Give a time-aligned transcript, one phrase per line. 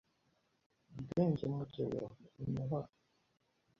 [0.99, 2.05] ubwengemugeyo,
[2.43, 2.89] emehoro,